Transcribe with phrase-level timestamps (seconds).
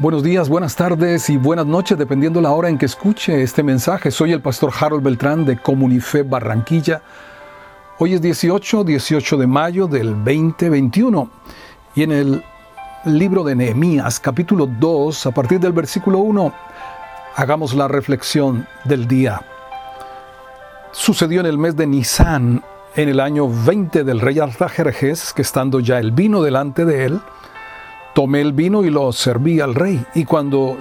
[0.00, 4.10] Buenos días, buenas tardes y buenas noches, dependiendo la hora en que escuche este mensaje.
[4.10, 7.02] Soy el pastor Harold Beltrán de Comunife Barranquilla.
[7.98, 11.28] Hoy es 18, 18 de mayo del 2021
[11.94, 12.42] y en el
[13.04, 16.50] libro de Nehemías, capítulo 2, a partir del versículo 1,
[17.36, 19.42] hagamos la reflexión del día.
[20.92, 22.64] Sucedió en el mes de Nisan,
[22.96, 27.20] en el año 20 del rey Artajerjes, que estando ya el vino delante de él,
[28.14, 30.04] tomé el vino y lo serví al rey.
[30.14, 30.76] Y cuando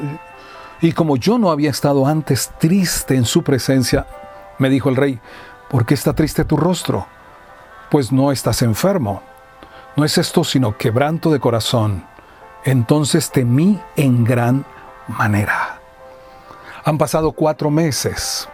[0.82, 4.08] y como yo no había estado antes triste en su presencia,
[4.60, 5.20] me dijo el rey,
[5.70, 7.06] ¿por qué está triste tu rostro?
[7.92, 9.22] Pues no estás enfermo.
[9.98, 12.06] No es esto sino quebranto de corazón.
[12.64, 14.66] Entonces temí en gran
[15.08, 15.80] manera.
[16.86, 18.48] Han pasado cuatro meses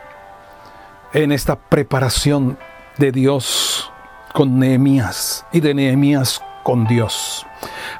[1.14, 2.58] en esta preparación
[2.98, 3.92] de Dios
[4.34, 7.46] con Nehemías y de Nehemías con Dios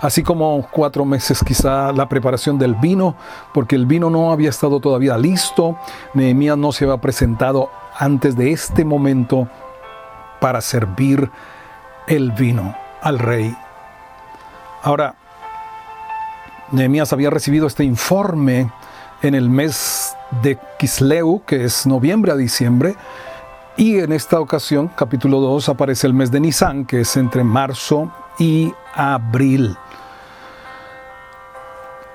[0.02, 3.16] así como cuatro meses quizá la preparación del vino,
[3.54, 5.78] porque el vino no había estado todavía listo,
[6.14, 9.48] Nehemías no se había presentado antes de este momento
[10.40, 11.30] para servir
[12.08, 13.56] el vino al rey.
[14.84, 15.16] Ahora,
[16.72, 18.72] Nehemías había recibido este informe
[19.22, 22.96] en el mes de Kisleu, que es noviembre a diciembre,
[23.78, 28.10] y en esta ocasión, capítulo 2, aparece el mes de Nisan, que es entre marzo
[28.40, 29.78] y abril.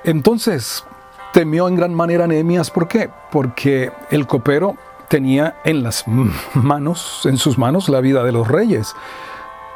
[0.04, 0.84] Entonces
[1.32, 2.70] temió en gran manera Nehemías.
[2.70, 3.10] ¿Por qué?
[3.30, 4.76] Porque el copero
[5.08, 6.04] tenía en las
[6.54, 8.94] manos, en sus manos, la vida de los reyes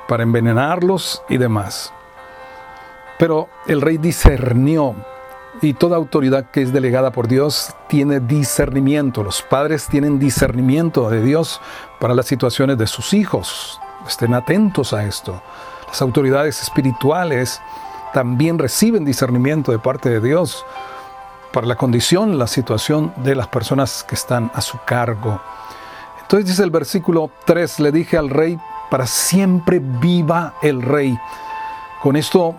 [0.08, 1.92] para envenenarlos y demás.
[3.18, 4.94] Pero el rey discernió
[5.62, 9.22] y toda autoridad que es delegada por Dios tiene discernimiento.
[9.22, 11.60] Los padres tienen discernimiento de Dios
[12.00, 13.80] para las situaciones de sus hijos.
[14.06, 15.40] Estén atentos a esto.
[15.86, 17.60] Las autoridades espirituales
[18.14, 20.64] también reciben discernimiento de parte de Dios
[21.52, 25.42] para la condición, la situación de las personas que están a su cargo.
[26.22, 28.56] Entonces dice el versículo 3, le dije al rey,
[28.88, 31.18] para siempre viva el rey.
[32.00, 32.54] Con esto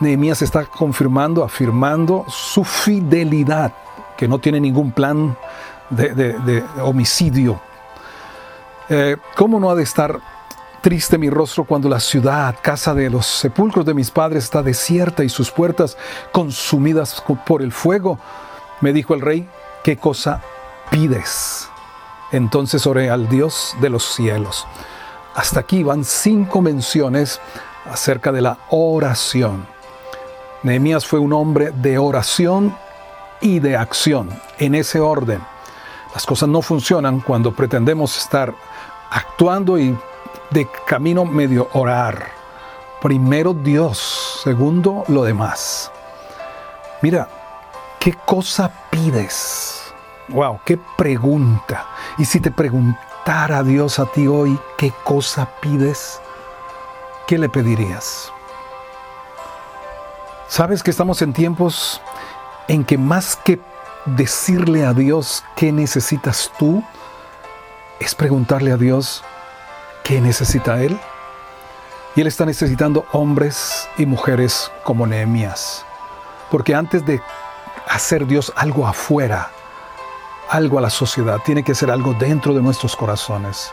[0.00, 3.72] Nehemías está confirmando, afirmando su fidelidad,
[4.16, 5.36] que no tiene ningún plan
[5.88, 7.60] de, homicidio.
[8.88, 10.18] Eh, ¿Cómo no ha de estar
[10.80, 15.22] Triste mi rostro cuando la ciudad, casa de los sepulcros de mis padres, está desierta
[15.22, 15.98] y sus puertas
[16.32, 18.18] consumidas por el fuego.
[18.80, 19.46] Me dijo el rey,
[19.84, 20.40] ¿qué cosa
[20.90, 21.68] pides?
[22.32, 24.66] Entonces oré al Dios de los cielos.
[25.34, 27.40] Hasta aquí van cinco menciones
[27.84, 29.66] acerca de la oración.
[30.62, 32.74] Nehemías fue un hombre de oración
[33.42, 35.42] y de acción, en ese orden.
[36.14, 38.54] Las cosas no funcionan cuando pretendemos estar
[39.10, 39.94] actuando y
[40.50, 42.28] de camino medio orar.
[43.00, 45.90] Primero Dios, segundo lo demás.
[47.02, 47.28] Mira,
[47.98, 49.92] ¿qué cosa pides?
[50.28, 51.86] Wow, qué pregunta.
[52.18, 56.20] Y si te preguntara Dios a ti hoy, ¿qué cosa pides?
[57.26, 58.32] ¿Qué le pedirías?
[60.48, 62.02] Sabes que estamos en tiempos
[62.68, 63.60] en que más que
[64.04, 66.82] decirle a Dios qué necesitas tú,
[68.00, 69.22] es preguntarle a Dios,
[70.10, 70.98] ¿Qué necesita Él?
[72.16, 75.86] Y Él está necesitando hombres y mujeres como Nehemías.
[76.50, 77.20] Porque antes de
[77.86, 79.52] hacer Dios algo afuera,
[80.48, 83.70] algo a la sociedad, tiene que ser algo dentro de nuestros corazones.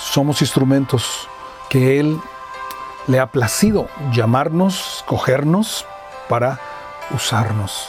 [0.00, 1.28] Somos instrumentos
[1.68, 2.20] que Él
[3.08, 5.84] le ha placido llamarnos, cogernos
[6.28, 6.60] para
[7.12, 7.88] usarnos.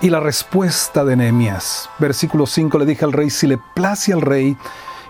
[0.00, 4.22] Y la respuesta de Nehemías, versículo 5, le dije al rey, si le place al
[4.22, 4.56] rey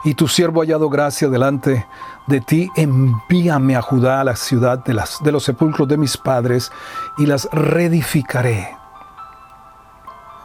[0.04, 1.87] y tu siervo ha hallado gracia delante
[2.26, 6.16] de ti, envíame a Judá, a la ciudad de, las, de los sepulcros de mis
[6.16, 6.70] padres,
[7.16, 8.76] y las reedificaré.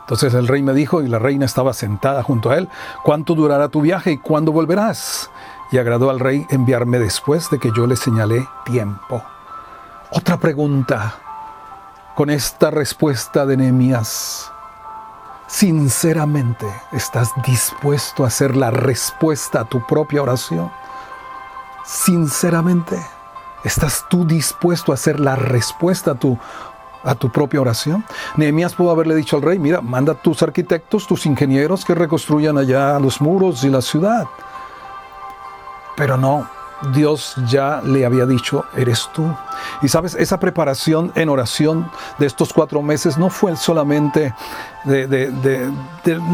[0.01, 2.67] Entonces el rey me dijo, y la reina estaba sentada junto a él,
[3.03, 5.29] ¿cuánto durará tu viaje y cuándo volverás?
[5.71, 9.23] Y agradó al rey enviarme después de que yo le señalé tiempo.
[10.11, 11.15] Otra pregunta
[12.15, 14.51] con esta respuesta de Nehemías
[15.49, 20.71] sinceramente estás dispuesto a hacer la respuesta a tu propia oración?
[21.83, 22.97] Sinceramente,
[23.63, 26.37] ¿estás tú dispuesto a hacer la respuesta a tu,
[27.03, 28.05] a tu propia oración?
[28.37, 32.57] Nehemías pudo haberle dicho al rey, mira, manda a tus arquitectos, tus ingenieros que reconstruyan
[32.57, 34.27] allá los muros y la ciudad.
[35.97, 36.47] Pero no,
[36.93, 39.25] Dios ya le había dicho, eres tú.
[39.81, 44.33] Y sabes, esa preparación en oración de estos cuatro meses no fue solamente
[44.85, 45.71] de,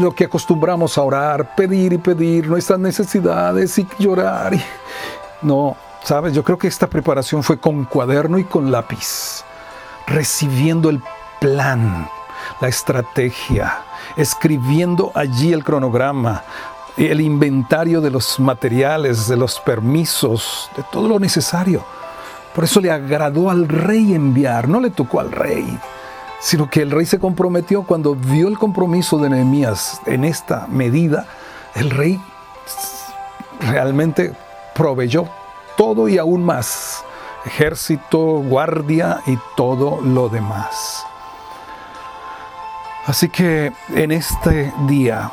[0.00, 4.54] lo que acostumbramos a orar, pedir y pedir nuestras necesidades y llorar.
[5.42, 9.44] No, sabes, yo creo que esta preparación fue con cuaderno y con lápiz,
[10.06, 11.02] recibiendo el
[11.40, 12.08] plan,
[12.60, 13.82] la estrategia,
[14.16, 16.42] escribiendo allí el cronograma,
[16.96, 21.84] el inventario de los materiales, de los permisos, de todo lo necesario.
[22.54, 25.78] Por eso le agradó al rey enviar, no le tocó al rey,
[26.40, 31.26] sino que el rey se comprometió cuando vio el compromiso de Nehemías en esta medida,
[31.74, 32.18] el rey
[33.60, 34.32] realmente
[34.74, 35.28] proveyó
[35.76, 37.04] todo y aún más,
[37.44, 41.04] ejército, guardia y todo lo demás.
[43.04, 45.30] Así que en este día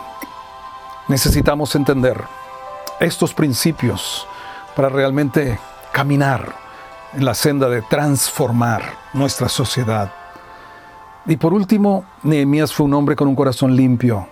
[1.08, 2.24] necesitamos entender
[3.00, 4.28] estos principios
[4.76, 5.60] para realmente
[5.92, 6.54] caminar
[7.14, 8.84] en la senda de transformar
[9.14, 10.12] nuestra sociedad.
[11.26, 14.28] Y por último, Nehemías fue un hombre con un corazón limpio.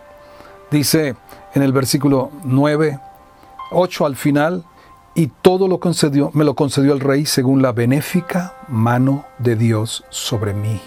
[0.69, 1.15] Dice
[1.53, 2.99] en el versículo 9,
[3.71, 4.65] 8 al final,
[5.13, 10.05] y todo lo concedió, me lo concedió el rey según la benéfica mano de Dios
[10.09, 10.79] sobre mí.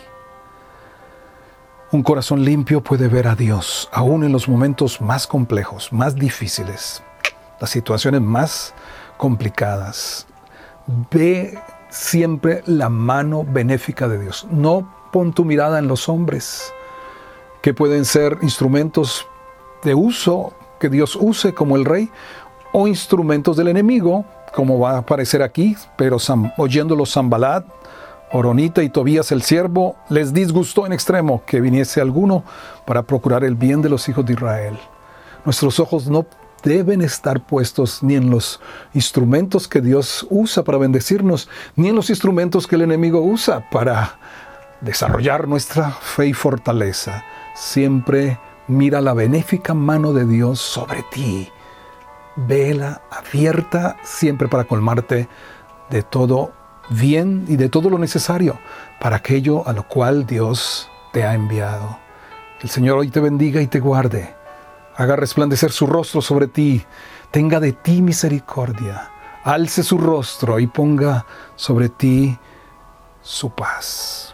[1.94, 7.05] Un corazón limpio puede ver a Dios, aún en los momentos más complejos, más difíciles,
[7.61, 8.75] las situaciones más
[9.17, 10.26] complicadas.
[11.12, 11.56] Ve
[11.91, 14.44] siempre la mano benéfica de Dios.
[14.50, 16.73] No pon tu mirada en los hombres,
[17.62, 19.29] que pueden ser instrumentos
[19.85, 22.11] de uso que Dios use como el rey,
[22.73, 26.17] o instrumentos del enemigo, como va a aparecer aquí, pero
[26.56, 27.64] oyéndolo Zambalat,
[28.37, 32.43] Oronita y Tobías el siervo, les disgustó en extremo que viniese alguno
[32.85, 34.77] para procurar el bien de los hijos de Israel.
[35.45, 36.27] Nuestros ojos no
[36.65, 38.61] deben estar puestos ni en los
[38.93, 44.19] instrumentos que Dios usa para bendecirnos, ni en los instrumentos que el enemigo usa para
[44.81, 47.25] desarrollar nuestra fe y fortaleza.
[47.55, 51.49] Siempre mira la benéfica mano de Dios sobre ti
[52.37, 55.29] vela abierta siempre para colmarte
[55.91, 56.53] de todo
[56.91, 58.59] bien y de todo lo necesario
[59.01, 61.99] para aquello a lo cual Dios te ha enviado.
[62.61, 64.35] El Señor hoy te bendiga y te guarde.
[64.97, 66.85] Haga resplandecer su rostro sobre ti.
[67.31, 69.11] Tenga de ti misericordia.
[69.43, 71.27] Alce su rostro y ponga
[71.57, 72.39] sobre ti
[73.21, 74.34] su paz.